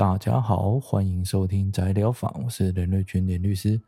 [0.00, 3.78] 大家好，欢迎收听宅聊法，我是连瑞君连律师。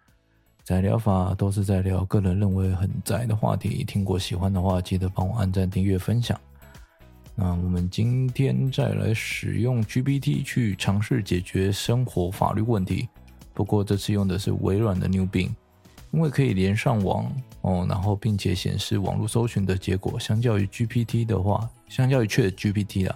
[0.63, 6.39] 宅聊法都是在聊个人认为很宅的话题，听过喜欢的话，记得帮我按赞、订阅、分享。
[7.35, 13.09] 那我们今天再来使用 GPT 去尝试解决生活法律问题，
[13.55, 15.55] 不过这次用的是微软的 New Bing，
[16.11, 23.15] 因为可以连上网哦，然后并且显示网络搜寻的结果，相较于 GPT 的话，相较于 ChatGPT 啦。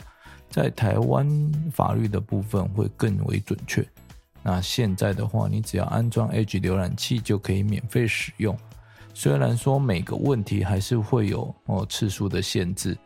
[0.51, 1.29] 在台湾
[1.73, 3.87] 法律的部分会更为准确。
[4.43, 8.57] 那现在的话，你只要安装 Edge 浏览器就可以免费使用。
[9.13, 12.97] 虽然说每个问题还是会有哦次数的限制，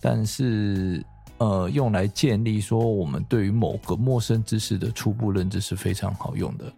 [0.00, 1.04] 但是
[1.38, 6.72] 呃用来建立说我们对于某个陌生知识的初步认知是非常好用的。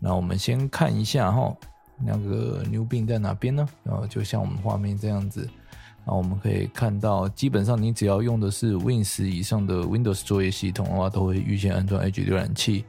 [0.00, 1.54] 那我们先看一下哈，
[1.98, 3.68] 那个 New Bing 在哪边呢？
[3.84, 5.48] 然后就像我们画面这样子。
[6.04, 12.84] 那我们可以看到，基本上你只要用的是 Win 十以上的 Windows 作业系统的话，都会预先安装 Edge 浏览器。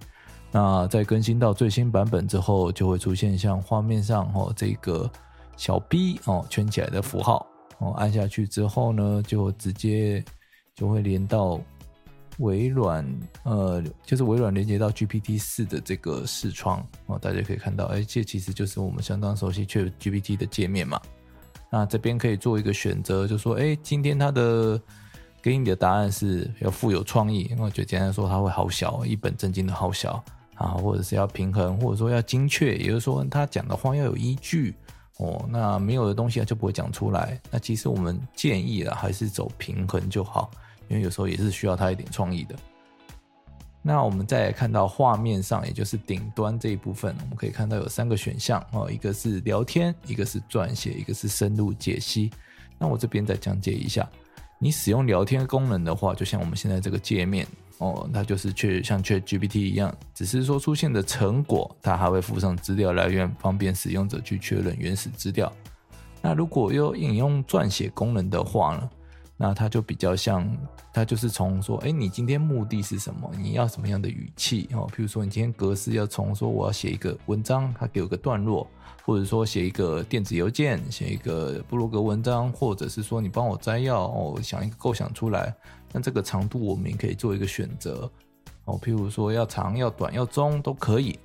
[0.52, 5.10] 那在更新到最新版本之后，就会出现像画面上哦这个
[5.58, 7.46] 小 B 哦圈起来的符号
[7.80, 10.24] 哦，按下去之后呢，就直接
[10.76, 11.60] 就会连到
[12.40, 13.08] 微软
[13.44, 21.00] 呃，就是微软连接到 GPT 四的这个视窗哦，大家可以看到，哎，这其实就是我们相当熟悉 ChatGPT 的界面嘛。
[21.76, 24.80] 那这边可以做一个选择，就说，哎，今天他的
[25.42, 34.76] 给你的答案是要富有创意，因为就简单说，他会好小，一本正经的好小啊，或者是要平衡，或者说要精确，也就是说，他讲的话要有依据
[35.18, 35.44] 哦。
[35.50, 37.42] 那没有的东西他就不会讲出来。
[37.50, 40.52] 那其实我们建议啊，还是走平衡就好，
[40.90, 42.56] 因为有时候也是需要他一点创意的。
[43.86, 52.32] 那我们再来看到画面上，也就是顶端这一部分，我们可以看到有三个选项哦，一个是聊天，一个是撰写，一个是深入解析。
[52.80, 54.10] 那我这边再讲解一下，
[54.58, 57.46] 你使用聊天功能的话，就像我们现在这个界面
[57.80, 65.52] 哦，它就是去像 ChatGPT 一样，只是说出现的成果，它还会附上资料来源，方便使用者去确认原始资料。
[66.22, 68.90] 那如果要引用撰写功能的话呢？
[69.44, 70.50] 那它就比较像，
[70.94, 73.30] 它就是从说，哎，你今天目的是什么？
[73.38, 74.88] 你要什么样的语气哦？
[74.96, 78.66] 譬如说，你今天格式要从说，我要写一个文章，它给我个段落，
[79.04, 85.54] 或者说写一个电子邮件，写一个部落格文章，或者是说你帮我摘要哦，想一个构想出来，
[85.92, 88.10] 那这个长度我们也可以做一个选择
[88.64, 88.80] 哦。
[88.82, 91.20] 譬如说要长、要短、要中都可以。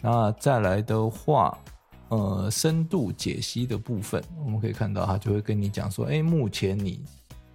[0.00, 1.58] 那再来的话，
[2.10, 7.04] 呃，深度解析的部分，我们可以看到它就会跟你讲说，哎，目前你。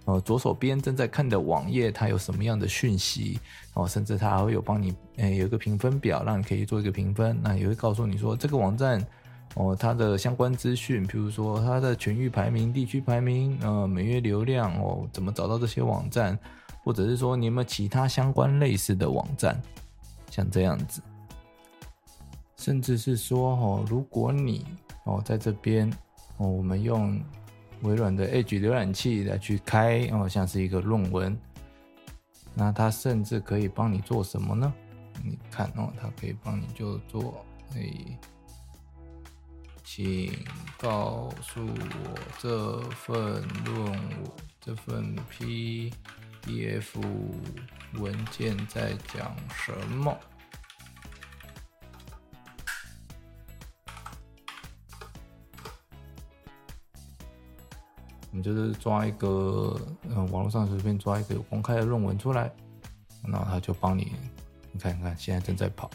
[0.06, 3.40] 呃，左手边正在看的网页，它有什么样的讯息？
[3.74, 7.36] 哦，甚至它还会有帮你，诶，有一个评分表，让你可以做一个评分。
[7.42, 9.04] 那也会告诉你说，这个网站，
[9.54, 16.38] 哦，它的相关资讯，比如说它的全域排名、地区排名，呃，每月流量，哦，怎么找到这些网站？
[16.84, 19.60] 或者是说你有没有其他相关类似的网站，
[20.30, 21.02] 像这样子。
[22.56, 24.64] 甚至是说，哦，如果你，
[25.02, 25.90] 哦，在这边，
[26.36, 27.20] 哦，我们用。
[27.82, 31.38] 微软的 Edge 浏览器来去开哦，像是一个论文，
[32.54, 34.72] 那它甚至可以帮你做什么呢？
[35.22, 37.44] 你看哦，它可以帮你就做，
[37.74, 37.92] 哎，
[39.84, 40.32] 请
[40.78, 44.00] 告诉我这份论文
[44.60, 46.86] 这份 PDF
[47.94, 50.16] 文件在讲什么？
[58.36, 59.74] 你就是抓一个，
[60.10, 62.52] 嗯，网络上随便抓一个有公开的论文出来，
[63.26, 64.12] 然后他就帮你，
[64.72, 65.90] 你看你看现在正在跑，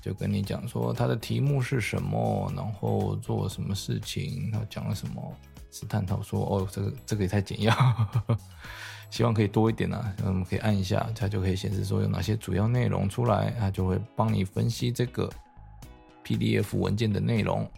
[0.00, 5.36] 就跟你讲说他的题目是什么，然后做什么事情，他讲了什么，
[5.72, 7.74] 是探讨说，哦，这个这个也太简要，
[9.10, 15.28] 希望可以多一点啊，那我们可以按一下，它就可以显示说有哪些主要内容出来，它就会帮你分析这个
[16.24, 17.68] PDF 文件的内容。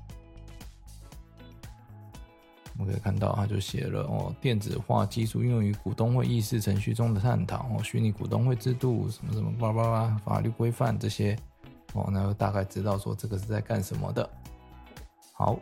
[2.78, 11.34] 我们可以看到，他就写了哦，电子化技术应用于股东会议事程序中的探讨哦，虚拟股东会制度什么什么叭叭叭，法律规范这些
[11.95, 14.28] 哦，那就大概知道说这个是在干什么的。
[15.33, 15.59] 好，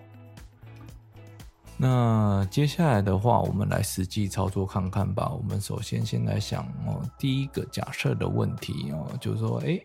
[1.77, 5.31] 那接下来的话，我们来实际操作看看吧。
[5.31, 9.79] 我们首先先来想哦，第一个假设的问题哦，就是说，哎，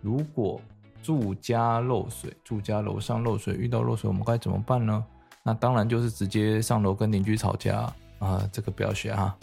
[0.00, 0.60] 如果
[1.02, 5.04] 住家漏水，住家楼上漏水，遇到漏水，我们该怎么办呢？
[5.42, 9.36] 那当然就是直接上楼跟邻居吵架啊，这个不要学哈。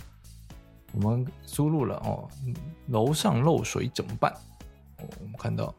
[0.94, 2.28] 我们输入了哦，
[2.88, 4.32] 楼上漏水怎么办？
[5.00, 5.74] 哦，我们看到，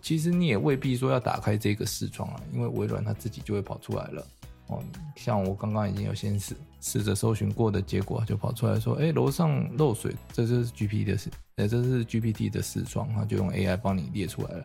[0.00, 4.26] 其实你也未必说要打开这个视窗啊，因为微软它自己就会跑出来了。
[4.68, 4.82] 哦，
[5.16, 14.64] 像我刚刚已经有先试试着搜寻过的结果，就跑出来说，哎，楼上漏水，这就是 GPT 的事，哎，这是 GPT 的视窗，它就用 AI 帮你列出来了。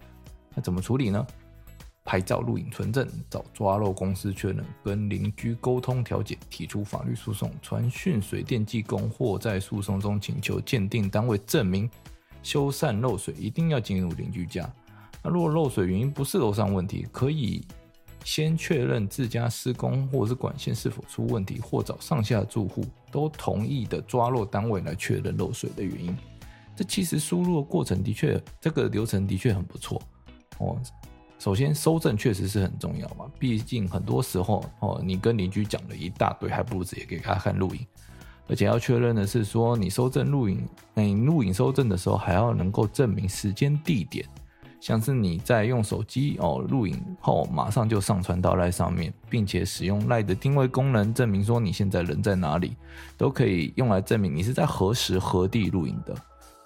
[0.56, 1.26] 那怎么处理呢？
[2.10, 11.88] 拍照录影存证，找抓漏公司确认，跟邻居沟通调解，提出法律诉讼，传讯水电技工或在诉讼中请求鉴定单位证明
[12.42, 14.68] 修缮漏水一定要进入邻居家。
[15.22, 17.64] 那如果漏水原因不是楼上问题，可以。
[18.26, 26.18] 先确认自家施工或是管线是否出问题，或找上下住户都同意的抓漏单位来确认漏水的原因。
[26.76, 30.02] 这其实输入的过程的确，这个流程的确很不错
[30.58, 30.78] 哦。
[31.40, 37.80] 首先收证确实是很重要嘛，毕竟很多时候哦，你跟邻居讲了一大堆，还不如直接给他看录影。
[38.48, 44.26] 而且要确认的是说，你收证录影，你录影收证的时候还要能够证明时间地点。
[44.82, 52.76] 像是你在用手机哦录影后，马上就上传到赖上面，并且使用赖的定位功能证明说你现在人在哪里，
[53.18, 56.16] 都可以用来证明你是在何时何地录影的。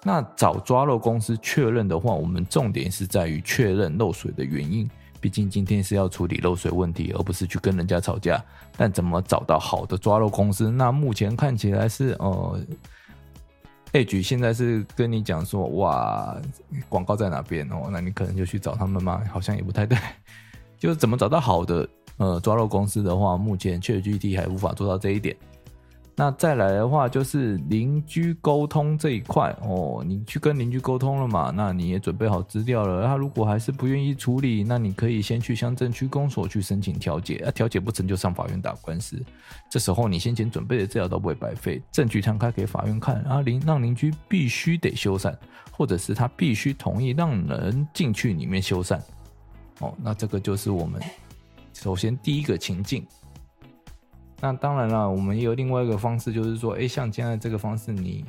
[0.04, 4.88] 那找抓漏公司确认的话，我们重点是在于确认漏水的原因，
[5.20, 8.40] 毕竟今天是要处理漏水问题，而不是去跟人家吵架。
[8.76, 10.70] 但怎么找到好的抓漏公司？
[10.70, 12.60] 那目前看起来是呃。
[13.92, 16.36] Edge 现在是跟你讲说，哇，
[16.88, 17.88] 广告在哪边哦？
[17.92, 19.22] 那你可能就去找他们吗？
[19.32, 19.96] 好像也不太对。
[20.76, 25.36] 就是怎么找到好的呃抓漏公司的话，目前 ChatGPT 还无法做到这一点。
[26.16, 31.52] 那再来的话，就是邻居沟通这一块哦，你去跟邻居沟通了嘛？
[31.52, 33.04] 那你也准备好资料了。
[33.04, 37.38] 他如果还是不愿意处理，那你可以先去乡镇区公所去申请调解。
[37.38, 39.20] 啊，调解不成就上法院打官司。
[39.68, 45.34] 这时候你先前准备的资料都不会白费，证据摊开给法院看，啊，邻让邻居必须得修缮，
[45.72, 49.00] 或者是他必须同意让人进去里面修缮。
[49.80, 51.02] 哦，那这个就是我们
[51.72, 53.04] 首先第一个情境。
[54.44, 58.22] 那当然了，我们也有另外一个方式，就是说，哎，像现在这个方式，你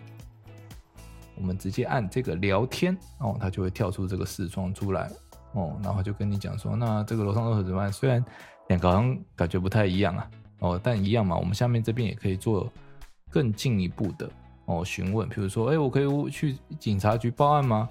[1.36, 5.12] 我们直接按这个聊天哦，它就会跳出这个视窗出来
[5.52, 7.92] 哦，然后就跟你讲说，那这个楼上漏水怎么办？
[7.92, 8.24] 虽然
[8.70, 11.36] 两个好像感觉不太一样啊，哦，但一样嘛。
[11.36, 12.72] 我们下面这边也可以做
[13.30, 14.32] 更进一步的
[14.68, 17.90] 哦询问，比如说，哎，我可以去警察局报案吗？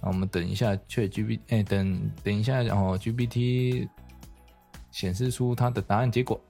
[0.00, 3.86] 那我们等一下去 G B，哎，等等一下，然后 GPT
[4.90, 6.40] 显示出它的答案结果。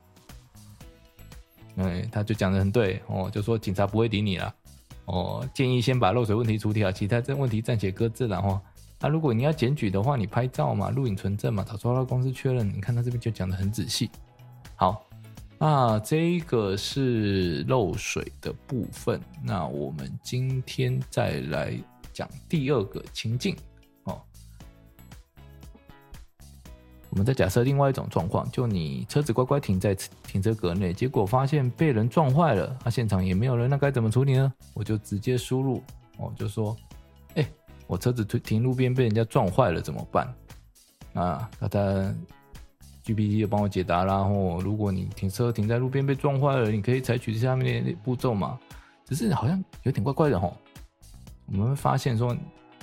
[1.76, 4.54] 哎，他就讲的很对哦，就说警察不会理你了
[5.06, 8.60] 哦，建议先把漏水问题处理好，其他这问题暂且搁置了哈。
[9.00, 12.68] 那、如果你要检举的话，你拍照嘛，录影存证嘛，找抓到公司确认。
[12.68, 14.08] 你看他这边就讲的很仔细。
[14.76, 15.04] 好，
[15.58, 21.76] 那这个是漏水的部分，那我们今天再来
[22.12, 23.56] 讲第二个情境。
[27.12, 29.94] 我们再假设另外一种状况，就你车子乖乖停在
[30.26, 34.50] 停车格内，结果发现被人撞坏了，那、现场也没有人，那该怎么处理呢？
[34.72, 35.82] 我就直接输入，
[36.16, 36.74] 哦，就说，
[37.34, 37.46] 哎，
[37.86, 40.34] 我车子停停路边被人家撞坏了，怎么办？
[41.12, 42.14] 啊，那他
[43.04, 48.58] GPT 就帮我解答，然后如果你停车停在路边被撞坏了，你可以采取下面的步骤嘛？
[49.04, 50.56] 只是好像有点怪怪的吼。
[51.44, 52.34] 我们会发现说，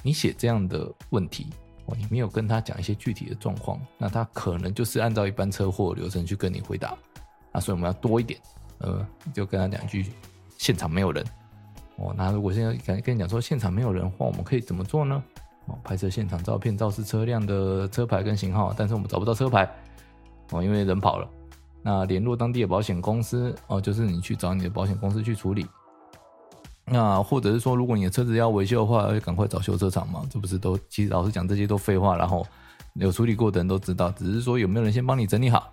[0.03, 1.47] 你写这样的问题。
[1.97, 6.97] 你没有跟他讲一些具体的状况，那他可能就是按照一般车祸流程去跟你回答，
[7.51, 8.39] 那所以我们要多一点，
[8.79, 10.11] 呃，就跟他讲一句，
[10.57, 11.25] 现场没有人，
[11.97, 15.23] 哦，那如果现在跟跟你讲说现场没有人的话，我们可以怎么做呢？
[15.65, 19.69] 哦，拍摄现场照片，肇事车辆的车牌跟型号，但是我们找不到车牌，
[20.51, 21.29] 哦，因为人跑了，
[21.81, 25.65] 那联络当地的保险公司，哦，就是你去找你的保险公司去处理。
[26.91, 30.23] 那或者是说，如果你的车子要维修的话，要赶快找修车厂嘛？
[30.29, 32.17] 这不是都其实老实讲，这些都废话。
[32.17, 32.45] 然后
[32.95, 35.71] 有处理过的人都知道，只是说有没有人先帮你整理好。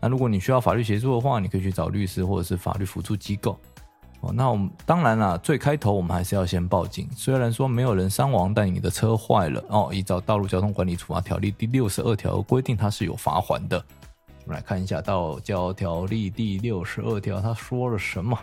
[0.00, 3.58] 那如果你需要法律协助的话，你可以去找律师或者是法律辅助机构。
[4.20, 7.08] 哦，那我们当然啦，最开头我们还是要先报警。
[7.14, 13.82] 虽然说没有人伤亡，但你的车坏了哦，依照《道路交通管理处罚条例》第六十二条规定，它是有罚款的。
[14.44, 18.36] 我们来看一下《道交条例》第六十二条，它说了什么？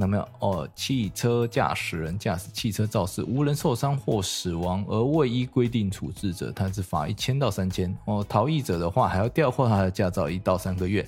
[0.00, 0.26] 看到没有？
[0.38, 7.94] 哦，汽车驾驶人驾驶汽车肇事，无人受伤或死亡而未依规定处置者，他是罚一千到三千。
[8.06, 11.06] 哦，逃逸者的话，还要吊扣他的驾照一到三个月。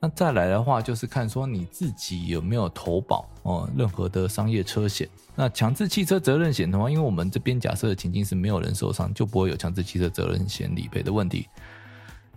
[0.00, 5.06] 那再来的话，就是看说你自己有没有投保哦，任何的商业车险。
[5.34, 11.46] 那强制汽车责任险的话，因为我们这边假设的情境是没有人受伤，就不会有强制汽车责任险理赔的问题。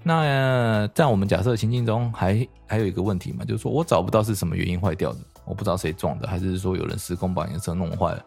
[0.07, 8.25] 那、在我们假设情境中还，还有一个问题嘛，就是说我找不到是什么原因坏掉的，我不知道谁撞的，还是说有人施工把你的车弄坏了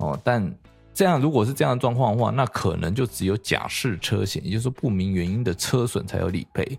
[0.00, 0.20] 哦。
[0.22, 0.54] 但
[0.92, 6.78] 这样如果是这样的状况的话，那可能就只有甲式车险，也就是说不明原因的车损才有理赔。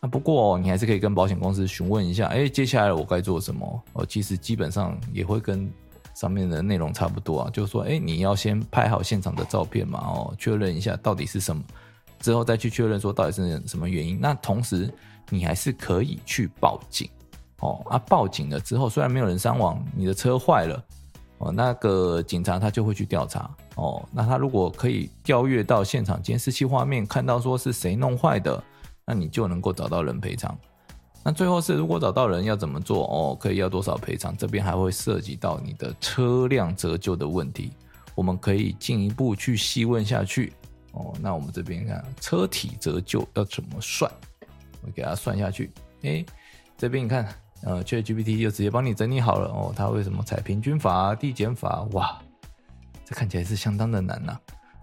[0.00, 3.82] 那不过你还是可以跟保险公司询问一下，哎，接下来我该做什么？
[3.94, 5.68] 哦，其实基本上也会跟
[6.14, 11.62] 上面的内容差不多啊，就是说，哎，你要先拍好现场的照片嘛，哦，确认一下到底是什么，
[12.22, 14.18] 之后再去确认说到底是什么原因。
[14.18, 14.90] 那同时
[15.28, 17.06] 你还是可以去报警，
[17.60, 20.82] 哦，啊，报警了之后虽然没有人伤亡，你的车坏了，
[21.38, 28.62] 哦，那个警察他就会去调查，哦，那他如果可以调阅到现场监视器画面，看到说是谁弄坏的。
[29.04, 30.56] 那你就能够找到人赔偿。
[31.24, 33.36] 那最后是如果找到人要怎么做哦？
[33.38, 34.34] 可以要多少赔偿？
[34.36, 37.72] 这边还会涉及到你的车辆折旧的问题，
[38.14, 40.52] 我们可以进一步去细问下去
[40.92, 41.12] 哦。
[41.20, 44.10] 那我们这边看车体折旧要怎么算？
[44.82, 45.70] 我给它算下去。
[46.02, 46.24] 诶，
[46.76, 47.32] 这边你看，
[47.62, 49.72] 呃，ChatGPT 就直接帮你整理好了哦。
[49.76, 51.82] 它为什么采平均法、递减法？
[51.92, 52.20] 哇，
[53.04, 54.36] 这看起来是相当的难呐、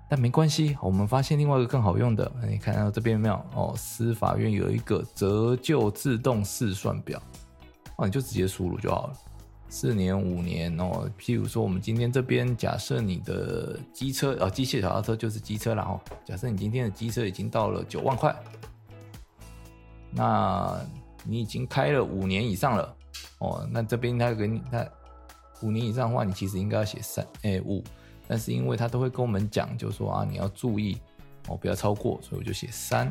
[0.09, 3.35] 但没关系，我们发现另外一个更好用的，你看到这边有没有？
[3.53, 7.21] 哦，司法院有一个折旧自动试算表，
[7.97, 9.13] 哦，你就直接输入就好了。
[9.69, 16.01] 四年、五年哦，譬如说我们今天这边假设你的机车啊，机械小轿车就是机车了哦。
[16.25, 18.35] 假设你今天的机车已经到了九万块，
[20.11, 20.75] 那
[21.23, 22.95] 你已经开了五年以上了
[23.37, 24.83] 哦，那这边他给你，他
[25.61, 27.83] 五年以上的话，你其实应该要写三哎五。
[28.27, 30.97] 但是因为他都会跟我们讲，就说啊，你要注意
[31.47, 33.07] 哦，不要超过，所以我就写三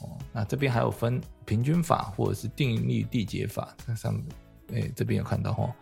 [0.00, 0.18] 哦。
[0.32, 4.22] 那这边还有分平均法或者是定率递解法，那上面
[4.72, 5.74] 诶这边有看到哈，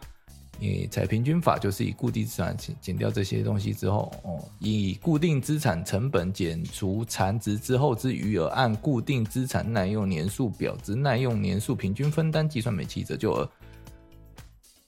[0.58, 13.50] 你采平均法就是以固定资产减减掉这些东西之后哦，以固定资产成本减除残值之后之余额，按固定资产耐用年数表之耐用年数平均分担计算每期折旧额。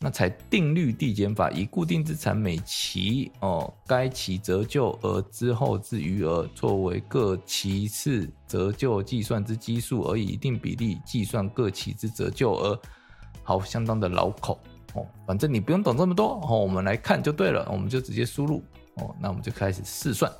[0.00, 12.80] 那采定率递减法，以固定资产每期哦该期折旧额之后之余额作为各期次折旧计算之基数，而以一定比例计算各期之折旧额。
[13.48, 14.58] 好，相当的绕口
[14.92, 18.62] 哦，反正你不用懂这么多哦，我们来看就对了，我们就直接输入
[18.96, 20.30] 哦，那我们就开始试算。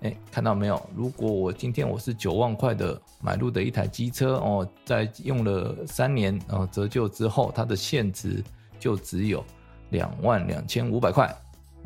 [0.00, 0.84] 哎，看到没有？
[0.96, 8.42] 如果我今天我是九万块的买入的一台机车哦，在用了三年哦折旧之后，它的现值。
[8.80, 9.44] 就只有
[9.90, 11.26] 两万两千五百块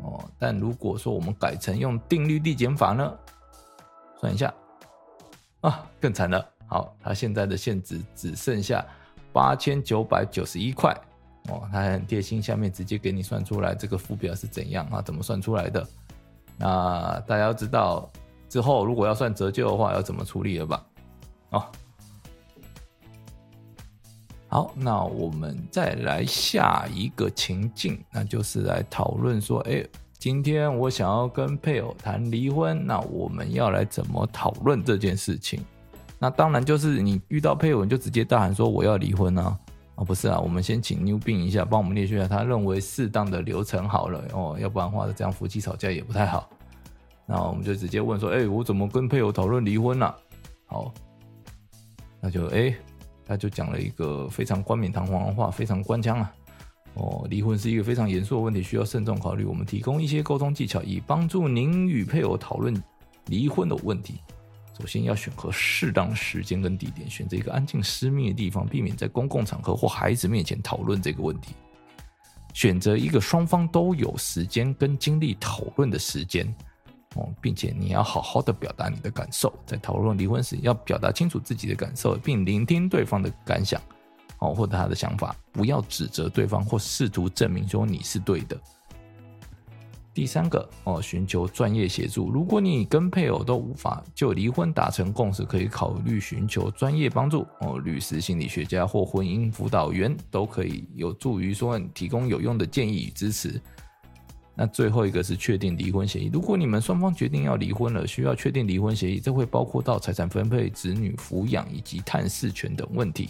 [0.03, 3.13] 哦，但如果说我们改成用定律递减法呢，
[4.19, 4.53] 算一下
[5.61, 6.47] 啊，更惨了。
[6.67, 8.85] 好，它现在的现值只剩下
[9.33, 10.95] 八千九百九十一块
[11.49, 15.01] 哦，他很贴心，下面直接给你算出来这个附表是怎样啊？
[15.01, 15.85] 怎么算出来的？
[16.57, 18.09] 那大家要知道
[18.47, 20.85] 之后如果要算折旧的话，要怎么处理了吧？
[21.49, 21.65] 哦。
[24.47, 29.83] 好，那我们再来下一个情境，那就是来讨论说，哎，
[30.19, 35.65] 今天我想要跟配偶谈离婚，那我们要来怎么讨论这件事情？
[36.23, 39.59] 那当然就是你遇到配偶，你就直接大喊说我要离婚啊！
[39.95, 46.49] 啊，不是啊，我们先请 New 病一下，帮我们列举一下他认为适当的流程好了哦，要不然的话这样夫妻吵架也不太好。
[47.25, 50.15] 那我们就直接问说，哎，我怎么跟配偶讨论离婚呢？
[50.65, 50.93] 好，
[52.21, 52.73] 那就哎。
[53.25, 56.33] 他就讲了一个非常冠冕堂皇的话，非常官腔啊！
[56.95, 59.45] 哦，离婚是一个非常严肃的问题，需要慎重考虑。
[59.45, 62.73] 我们提供一些沟通技巧，以帮助您与配偶讨论
[63.27, 64.15] 离婚的问题。
[64.79, 71.53] 首先要选择适当时间跟地点，选择一个安静私密的地方，避免在公共场合或孩子面前讨论这个问题。
[72.53, 76.53] 选择一个双方都有时间跟精力讨论的时间。
[77.15, 83.79] 哦，并且你要好好的表达你的感受，在讨论离婚时要表达清楚自己的感受，并聆听对方的感想，
[84.39, 88.59] 哦，或者他的想法，不要指责对方或试图证明说你是对的。
[90.13, 92.29] 第三个哦，寻求专业协助。
[92.29, 103.59] 如果你跟配偶都无法就离婚达成共识，可以考虑寻求专业帮助哦，律师、心理学家或婚姻辅导员都可以有助于说提供有用的建议与支持。
[104.55, 106.29] 那最后一个是确定离婚协议。
[106.31, 113.29] 如果你们双方决定要离婚了，需要确定离婚协议，这会包括到财产分配、子女抚养以及探视权等问题。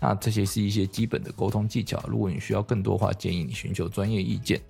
[0.00, 2.04] 那这些是一些基本的沟通技巧。
[2.06, 4.60] 如果你需要更多话，建议你寻求专业意见。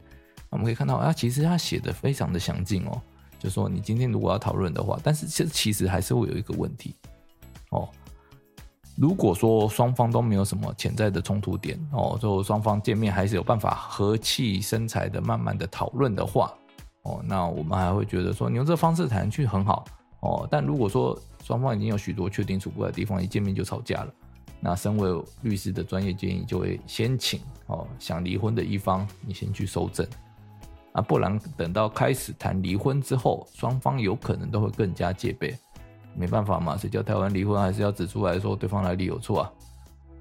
[0.54, 3.02] 我们可以看到啊，其实他写的非常的详尽哦，
[3.40, 6.94] 就说你今天如果要讨论的话，但是这其实还是会有一个问题
[7.70, 7.88] 哦。
[8.96, 16.54] 如果说双方都没有什么潜在的冲突点哦，就双方见面还是有办法和气生财的，慢慢的讨论的话
[17.02, 19.84] 哦，那我们还会觉得说你用这方式谈去很好
[20.20, 20.46] 哦。
[20.48, 24.14] 但如果说双方已经有许多确定处不来的地方，一见面就吵架了，
[24.60, 30.06] 那身为律师的专业建议就会先请哦想离婚的一方，你先去搜证
[30.94, 35.56] 啊，不然等到开始谈离婚之后，双方有可能都会更加戒备。
[36.16, 39.52] 没办法嘛，谁叫台湾离婚，还是要指出来说对方哪里有错啊？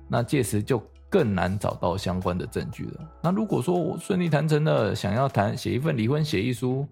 [0.07, 3.09] 那届时就更难找到相关的证据了。
[3.21, 6.87] 那如果说我顺利谈成了，想要谈写一份离婚协议书，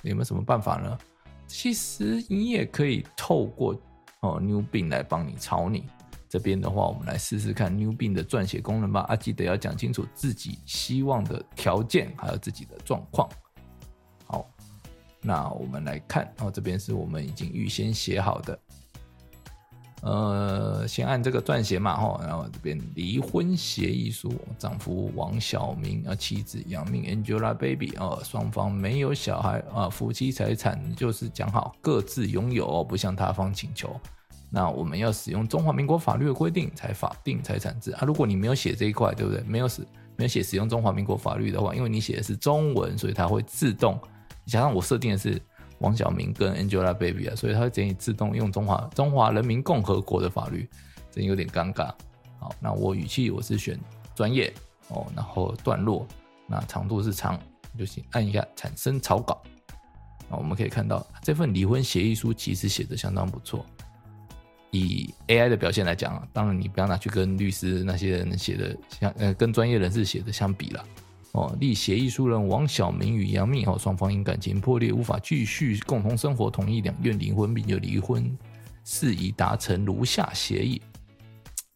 [0.00, 0.98] 有没有什么办法呢？
[1.46, 3.76] 其实你也可以透过
[4.20, 5.84] 哦 Newbin 来帮你抄你。
[6.28, 9.02] 这边的话，我们来试试看 Newbin 的撰写功能吧。
[9.02, 13.28] 啊，记得要讲清楚自己希望的条件，还有自己的状况。
[14.26, 14.48] 好，
[15.20, 18.58] 那我们来看，哦，这边是我们已经预先写好的。
[20.02, 33.98] 呃，先按这个撰写嘛，哈，然后这边离婚协议书，丈夫王小明啊，妻子杨明 Angelababy 啊，双方没有小孩啊，夫妻财产就是讲好各自拥有，不向他方请求。
[34.50, 38.04] 那我们要使用中华民国法律的规定才法定财产制啊。
[38.06, 39.42] 如果你没有写这一块，对不对？
[39.42, 39.82] 没有使
[40.16, 44.00] 没有写使用中华民国法律的话，因为你写的是中文，所以它会自动。
[44.46, 45.40] 加上我设定的是
[45.80, 50.68] 王小明跟 Angelababy 啊，所以它会给你自动用中华中华人民共和国的法律，
[51.10, 51.92] 真有点尴尬。
[52.38, 53.78] 好，那我语气我是选
[54.14, 54.54] 专业
[54.88, 56.06] 哦，然后段落
[56.46, 57.38] 那长度是长，
[57.76, 59.42] 就行，按一下产生草稿。
[60.30, 63.66] 那我们可以看到这份离婚协议书其实写的相当不错。
[64.70, 70.84] 以 AI 的表现来讲啊，当然你不要拿去跟律师那些人写的相呃，跟专业人士写的相比了
[71.32, 71.56] 哦。
[71.60, 78.36] 立协议书人王小明与杨幂哦，双方因感情破裂无法继续共同生活，同意两院离婚，并就离婚
[78.84, 80.82] 事宜达成如下协议：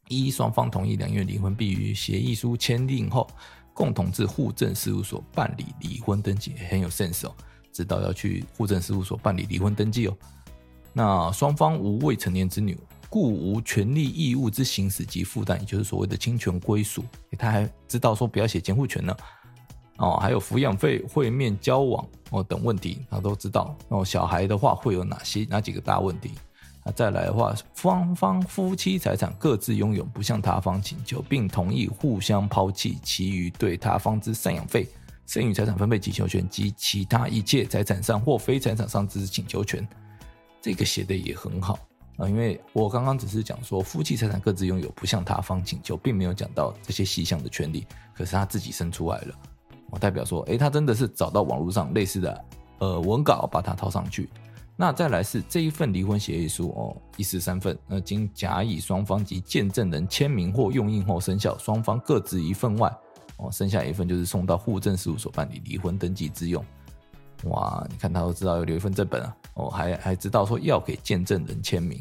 [0.08, 3.26] 一、双方同意两院离婚，并于协议书签订后，
[3.72, 7.34] 共同至户政事务所办理离婚登记，很有 sense 哦，
[7.72, 10.16] 知道要去户政事务所办理离婚登记哦。
[10.92, 12.78] 那双方无未成年子女，
[13.08, 17.04] 故无权利义务之行使及负担，也就是所谓的侵权归属。
[17.38, 19.16] 他还知道说不要写监护权呢，
[19.98, 23.76] 哦，还有抚养费、会面、交往哦等问题，他都知道。
[23.88, 26.32] 哦，小孩的话会有哪些哪几个大问题？
[26.84, 34.88] 那再来的话，双方夫妻财产各自拥有，不向他方请求，并同意互相抛弃其余对他方之赡养费、
[35.26, 39.86] 剩余财产分配请求权及其他一切财产上或非财产上之请求权。
[40.60, 41.78] 这个写的也很好
[42.16, 47.86] 啊，因为我刚刚只是讲说夫妻财产各自拥有，不向他方请求，并没有讲到这些细项的权利。
[48.14, 49.34] 可是他自己生出来了，
[49.90, 52.44] 我代表说，诶，他真的是找到网络上类似的
[52.78, 54.28] 呃文稿，把它套上去。
[54.76, 62.90] 那再来是这一份离婚协议书哦，一式三份，那经甲乙双方及见证人签名或用印后生效，双方各执一份外，
[63.38, 66.64] 哦，剩下一份就是送到户政事务所办理离婚登记之用。
[67.44, 71.98] 哇，你看他都知道要留一份正本啊，哦，还还知道说要给见证人签名。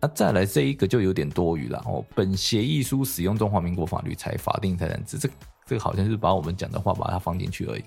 [0.00, 2.04] 那再来这一个就有点多余了哦。
[2.14, 5.28] 本协议书使用中华民国法律才法定财产制，这
[5.66, 7.84] 这个好像是把我们讲的话把它放进去而已。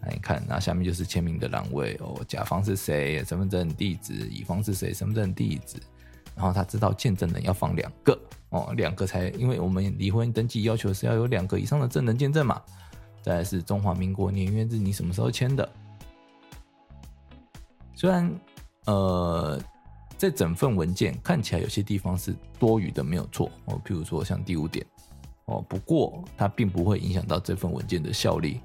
[0.00, 5.78] 那你看，那下面就是签名的栏位哦，甲方是谁，身份证地址；乙方是谁，身份证地址。
[6.34, 8.18] 然后他知道见证人要放两个
[8.50, 12.62] 哦，两个才，因为我们离婚登记要求是要有两个以上的证人见证嘛。
[13.26, 15.68] 再来是中华民国年月日，你什么时候签的？
[17.92, 18.32] 虽然
[18.84, 19.60] 呃，
[20.16, 23.80] 这整份文件看起来有些地方是多余的，没有错哦。
[23.84, 24.86] 譬如说像第五点
[25.46, 28.60] 哦，不过它并不会影响到这份文件的效力。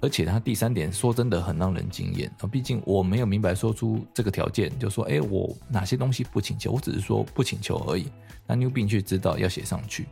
[0.00, 2.46] 而且它第三点说真的很让人惊艳啊！
[2.46, 8.06] 毕竟我没有明白说出这个条件，就说哎，我哪些东西不请求，我只是说不请求而已。
[8.46, 10.06] 那 Newbin 却知道要写上去。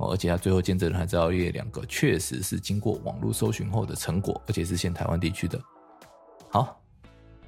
[0.00, 5.60] 哦而且他最后见证人还知道列两个，确实是经过网络搜寻后的成果，而且是现台湾地区的。
[6.48, 6.80] 好，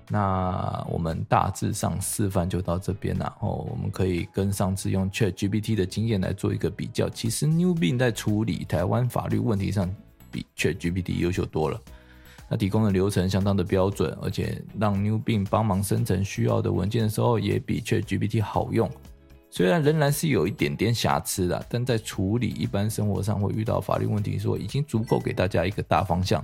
[0.09, 3.35] 那我们大致上示范就到这边了。
[3.41, 7.09] 哦，我们可以跟上次用 ChatGPT 的经验来做一个比较。
[7.09, 9.93] 其实 Newbin 在处理台湾法律问题上
[10.31, 11.81] 比 ChatGPT 优秀多了。
[12.51, 18.91] 它提供的流程相当的标准，而且让 Newbin 帮忙生成需要的文件的时候，也比 ChatGPT 好用。
[19.55, 26.43] 虽然仍然是有一点点瑕疵的，但在处理一般生活上会遇到法律问题的时候，已经足够给大家一个大方向。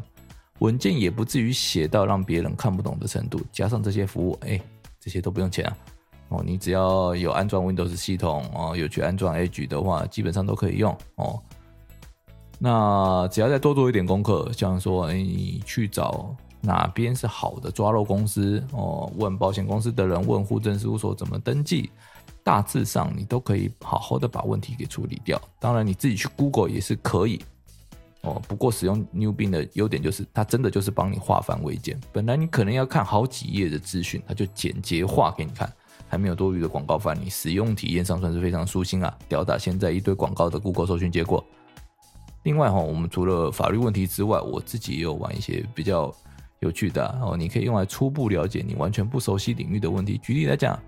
[0.59, 3.41] 文件也不至于写到让别人看不懂的程度。
[3.51, 4.61] 加上这些服务，哎，
[5.01, 5.77] 这些都不用钱啊！
[6.29, 11.41] 哦，你只要有安装 Windows 系统哦，有去安装 Edge 的话，基本上都可以用哦。
[12.59, 21.89] 那只要再多做一点功课，像说，哎，你去找哪边是好的抓漏公司哦，问保险公司的人，问户政事务所怎么登记。
[22.43, 25.41] 大致上，你都可以好好的把问题给处理掉。
[25.59, 27.43] 当然，你自己去 Google 也是可以
[28.23, 28.41] 哦。
[28.49, 32.01] 不过，使用 New Bing 的优点就是，它真的就是帮你化繁为简。
[32.13, 35.71] 本来你可能要看好几页的资讯，它就简洁化给你看，
[36.09, 37.19] 还没有多余的广告范。
[37.23, 39.15] 你使用体验上算是非常舒心啊。
[39.29, 41.45] 吊打现在一堆广告的 Google 搜寻结果。
[42.45, 46.15] 另外哈，我们除了法律问题之外，我自己也有玩一些比较
[46.61, 50.17] 有趣的哦，你可以用来初步了解你完全不熟悉领域的问题。
[50.19, 50.79] 举例来讲，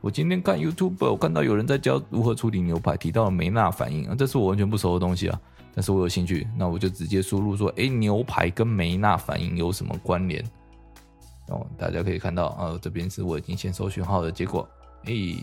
[0.00, 5.40] 我今天看 YouTube，我看到有人在教如何处理牛排，提到了梅纳反应啊，这是我完全不熟的东西啊，
[5.74, 10.44] 但是我有兴趣，那我就直接输入说，诶，牛排跟梅纳反应有什么关联？
[11.48, 14.68] 哦，大家可以看到啊，这边是我已经先搜寻好的结果，
[15.04, 15.42] 诶。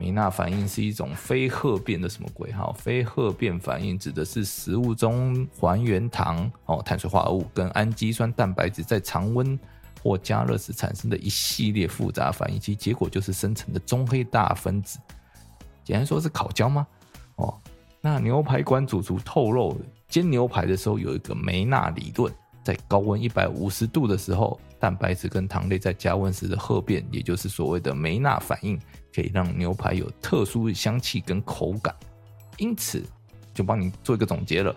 [0.00, 2.52] 梅纳反应是一种非褐变的什么鬼？
[2.52, 9.58] 哈，非褐变反应指的是食物中还原糖哦，碳水化合物跟氨基酸蛋白质在常温
[10.02, 14.98] 或加热时产生的一系列复杂反应，其结果就是生成的中黑大分子。
[15.84, 16.86] 简单说是烤焦吗？
[17.36, 17.54] 哦，
[18.00, 22.32] 那牛排馆主厨透露，煎牛排的时候有一个梅纳理论，
[22.62, 28.78] 在高温一百五十度的时候，蛋白质跟糖类在加温时的褐变，也就是所谓的梅纳反应。
[29.14, 31.92] 可以让牛排有特殊的香气跟口感，
[32.56, 33.02] 因此
[33.52, 34.72] 就帮你做一个总结了。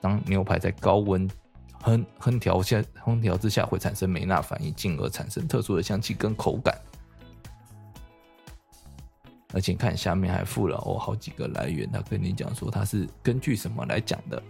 [0.00, 1.28] 当牛排在高温
[1.84, 6.74] 烹烹调下烹调之下，会产生梅纳反应，进而产生特殊的香气跟口感。
[9.52, 14.42] 而且看下面还附了哦好几个来源，他跟你讲说它是根据什么来讲的。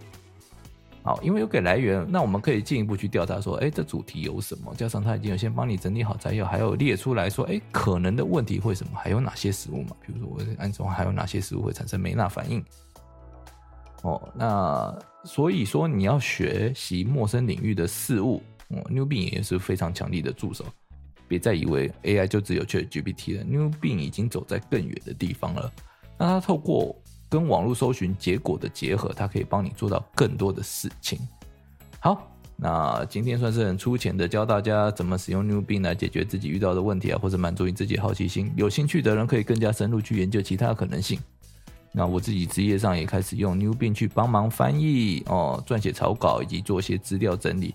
[1.03, 4.73] 好，因为有给来源，那我们可以进一步去调查说，哎，这主题有什么？
[4.73, 8.97] 加上他已经有先帮你整理好材料，还有列出来说，哎，可能的问题会什么？
[8.97, 9.95] 还有哪些食物嘛？
[10.03, 12.65] 比如说，我按中还有哪些食物会产生梅纳反应？
[14.01, 20.63] 哦，那所以说你要学习陌生领域的事物，哦，Newbin 也是非常强力的助手。
[21.27, 25.71] 别再以为 AI 就只有 ChatGPT 了，Newbin 已经走在更远的地方了。
[26.19, 26.95] 那它透过
[27.27, 31.17] 跟网络搜寻结果的结合，它可以帮你做到更多的事情。
[31.99, 38.53] 好，那今天算是很粗浅的教大家怎么使用 Newbin 来解决自己遇到的问题啊，或者满足你自己好奇心。
[38.55, 41.19] 有兴趣的人可以更加深入去研究其他可能性。
[41.95, 47.73] 那我自己职业上也开始用 Newbin 去帮忙翻译哦，撰写草稿以及做些资料整理。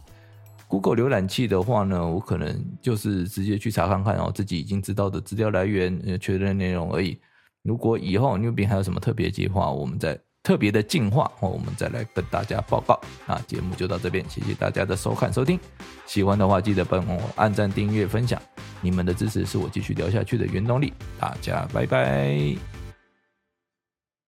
[0.69, 7.19] Google 浏览器的话呢，我可能就是直接去查看看哦，自己已经知道的资料来源，确认内容而已。
[7.63, 13.01] 如果以后 Newbin 还有什么特别计划，我们再特别的进化，我们再来跟大家报告。
[13.27, 15.59] 那节目就到这边，谢谢大家的收看收听。
[16.07, 18.41] 喜欢的话，记得帮我按赞、订阅、分享，
[18.81, 20.93] 你们的支持是我继续聊下去的原动力。
[21.19, 22.70] 大家拜拜。